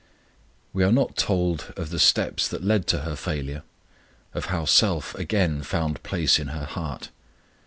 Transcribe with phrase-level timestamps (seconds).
[0.73, 3.61] We are not told of the steps that led to her failure;
[4.33, 7.09] of how self again found place in her heart.